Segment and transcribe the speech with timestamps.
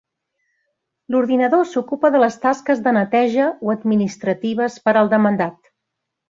[1.15, 5.71] L'ordinador s'ocupa de les tasques de "neteja" o administratives per al demandat.